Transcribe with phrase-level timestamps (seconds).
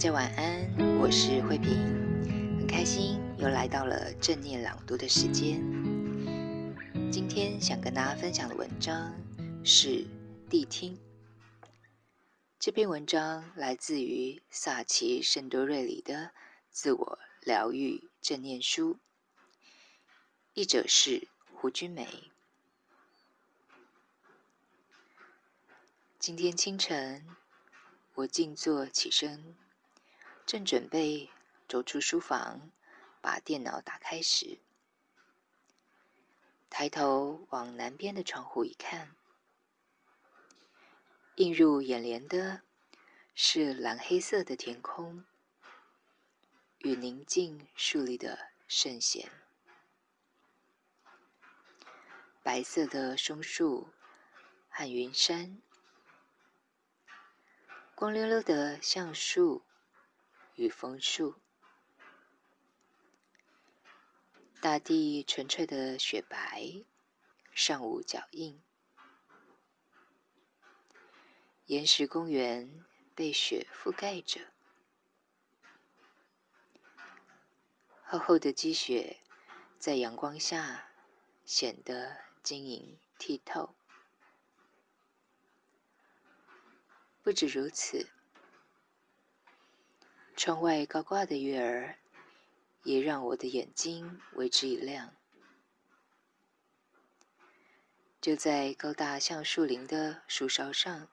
[0.00, 1.76] 大家晚安，我是慧萍，
[2.58, 5.60] 很开心又来到了正念朗读的时间。
[7.12, 9.14] 今天想跟大家分享的文章
[9.62, 9.88] 是
[10.48, 10.96] 《谛听》。
[12.58, 16.14] 这篇文章来自于萨奇·圣多瑞里的
[16.70, 18.94] 《自我疗愈正念书》，
[20.54, 22.08] 译者是胡君梅。
[26.18, 27.26] 今天清晨，
[28.14, 29.54] 我静坐起身。
[30.50, 31.30] 正准备
[31.68, 32.72] 走出书房，
[33.20, 34.58] 把电脑打开时，
[36.68, 39.14] 抬头往南边的窗户一看，
[41.36, 42.62] 映入眼帘的
[43.32, 45.24] 是蓝黑色的天空
[46.78, 49.30] 与宁静树立的圣贤，
[52.42, 53.90] 白色的松树
[54.68, 55.62] 和云山，
[57.94, 59.62] 光溜溜的橡树。
[60.60, 61.40] 与枫树，
[64.60, 66.84] 大地纯粹的雪白，
[67.54, 68.60] 尚无脚印。
[71.64, 74.52] 岩石公园被雪覆盖着，
[78.04, 79.22] 厚厚的积雪
[79.78, 80.90] 在阳光下
[81.46, 83.74] 显得晶莹剔透。
[87.22, 88.10] 不止如此。
[90.42, 91.98] 窗外高挂的月儿，
[92.82, 95.14] 也让我的眼睛为之一亮。
[98.22, 101.10] 就在高大橡树林的树梢上，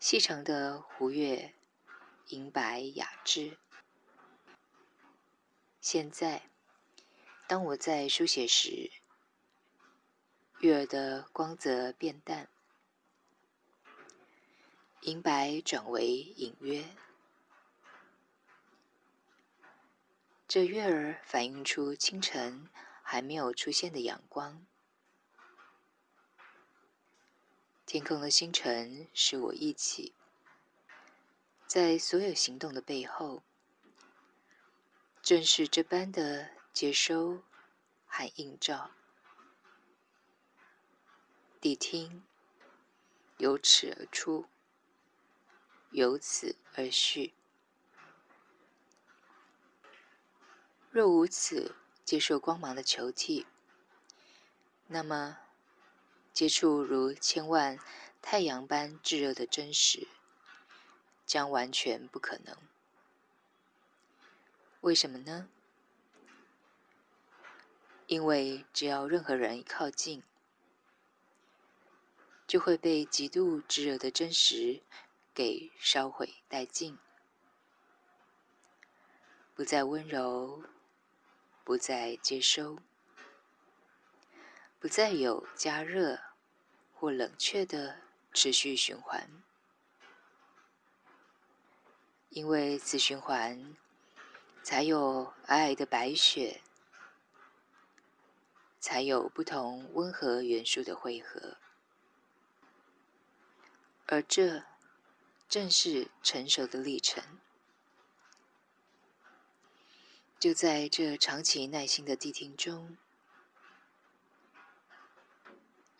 [0.00, 1.52] 细长的湖月，
[2.28, 3.58] 银白雅致。
[5.82, 6.48] 现在，
[7.46, 8.90] 当我在书写时，
[10.60, 12.48] 月儿的光泽变淡。
[15.02, 16.84] 银白转为隐约，
[20.46, 22.68] 这月儿反映出清晨
[23.02, 24.66] 还没有出现的阳光。
[27.86, 30.12] 天空的星辰使我忆起，
[31.66, 33.42] 在所有行动的背后，
[35.22, 37.40] 正是这般的接收
[38.06, 38.90] 和映照。
[41.62, 42.24] 谛听，
[43.38, 44.46] 由此而出。
[45.90, 47.34] 由此而序。
[50.90, 53.46] 若无此接受光芒的球体，
[54.86, 55.38] 那么
[56.32, 57.78] 接触如千万
[58.22, 60.08] 太阳般炙热的真实，
[61.26, 62.56] 将完全不可能。
[64.80, 65.48] 为什么呢？
[68.06, 70.22] 因为只要任何人一靠近，
[72.46, 74.82] 就会被极度炙热的真实。
[75.38, 76.98] 给烧毁殆尽，
[79.54, 80.64] 不再温柔，
[81.62, 82.80] 不再接收，
[84.80, 86.18] 不再有加热
[86.92, 88.00] 或冷却的
[88.32, 89.30] 持续循环，
[92.30, 93.76] 因为此循环
[94.64, 96.62] 才有皑皑的白雪，
[98.80, 101.58] 才有不同温和元素的汇合，
[104.06, 104.64] 而这。
[105.48, 107.24] 正是成熟的历程。
[110.38, 112.96] 就在这长期耐心的谛听中，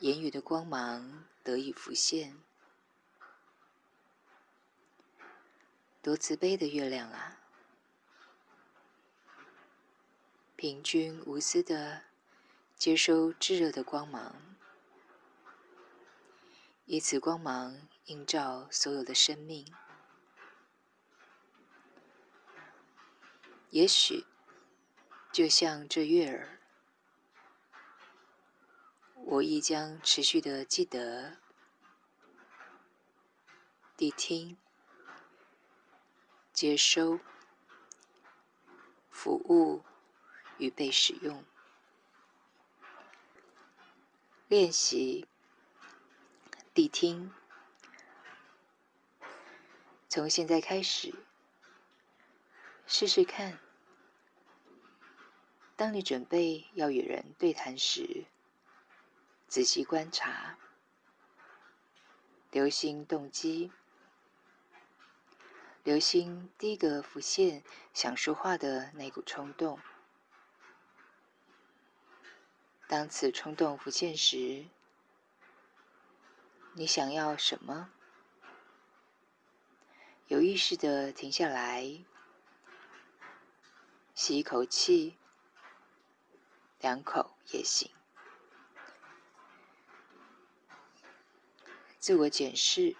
[0.00, 2.36] 言语的光芒得以浮现。
[6.02, 7.40] 多慈悲的月亮啊！
[10.56, 12.04] 平均无私的
[12.76, 14.36] 接收炙热的光芒，
[16.86, 17.88] 以此光芒。
[18.08, 19.70] 映照所有的生命，
[23.68, 24.24] 也许
[25.30, 26.58] 就像这月儿，
[29.14, 31.36] 我亦将持续的记得
[33.98, 34.56] 谛听、
[36.54, 37.20] 接收、
[39.10, 39.84] 服务
[40.56, 41.44] 与被使用，
[44.48, 45.28] 练习。
[46.74, 47.37] 谛听。
[50.10, 51.14] 从现在开始，
[52.86, 53.58] 试试看，
[55.76, 58.24] 当你准备要与人对谈时，
[59.48, 60.56] 仔细观察，
[62.50, 63.70] 留心动机，
[65.84, 67.62] 留心第一个浮现
[67.92, 69.78] 想说话的那股冲动。
[72.86, 74.64] 当此冲动浮现时，
[76.72, 77.90] 你想要什么？
[80.28, 82.04] 有意识的停下来，
[84.14, 85.16] 吸一口气，
[86.80, 87.90] 两口也行。
[91.98, 92.94] 自我检视，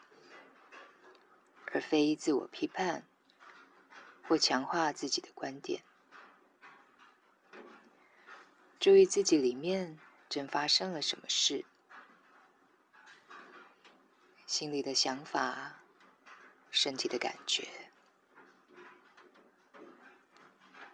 [1.66, 3.06] 而非自我批判
[4.26, 5.84] 或强化自己的观点。
[8.80, 9.98] 注意自己里面
[10.30, 11.66] 正发生了什么事，
[14.46, 15.82] 心里的想法。
[16.70, 17.66] 身体的感觉，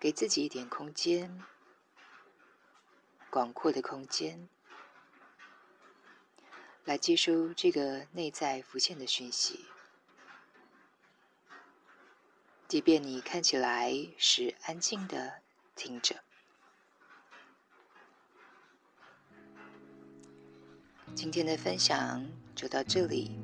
[0.00, 1.42] 给自己一点空间，
[3.30, 4.48] 广阔的空间，
[6.84, 9.66] 来接收这个内在浮现的讯息。
[12.66, 15.42] 即便你看起来是安静的
[15.76, 16.24] 听着。
[21.14, 22.26] 今天的分享
[22.56, 23.43] 就到这里。